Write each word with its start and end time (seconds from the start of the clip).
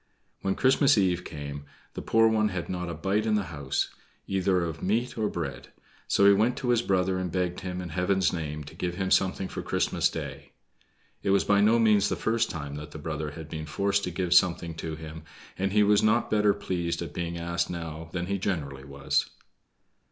When 0.41 0.55
Christmas 0.55 0.97
eve 0.97 1.23
came 1.23 1.65
the 1.93 2.01
poor 2.01 2.27
one 2.27 2.47
had 2.49 2.69
not 2.69 2.89
a 2.89 2.95
bite 2.95 3.27
in 3.27 3.35
the 3.35 3.43
house, 3.53 3.91
either 4.25 4.63
of 4.65 4.81
meat 4.81 5.15
or 5.15 5.29
bread; 5.29 5.67
so 6.07 6.25
he 6.25 6.33
went 6.33 6.57
to 6.57 6.69
his 6.69 6.81
brother 6.81 7.19
and 7.19 7.31
begged 7.31 7.59
him, 7.59 7.81
in 7.81 7.89
Heaven's 7.89 8.33
name, 8.33 8.63
to 8.63 8.73
give 8.73 8.95
him 8.95 9.11
something 9.11 9.47
for 9.47 9.61
Christmas 9.61 10.09
Day. 10.09 10.53
It 11.21 11.29
was 11.29 11.43
by 11.43 11.61
no 11.61 11.77
means 11.77 12.09
the 12.09 12.15
first 12.15 12.49
time 12.49 12.77
that 12.77 12.89
the 12.89 12.97
brother 12.97 13.29
had 13.29 13.47
been 13.47 13.67
forced 13.67 14.03
to 14.05 14.09
give 14.09 14.33
something 14.33 14.73
to 14.77 14.95
him, 14.95 15.21
and 15.55 15.71
he 15.71 15.83
was 15.83 16.01
not 16.01 16.31
better 16.31 16.55
pleased 16.55 17.03
at 17.03 17.13
being 17.13 17.37
asked 17.37 17.69
now 17.69 18.09
than 18.11 18.25
he 18.25 18.39
generally 18.39 18.83
was. 18.83 19.29